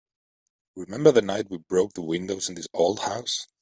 [0.75, 3.47] Remember the night we broke the windows in this old house?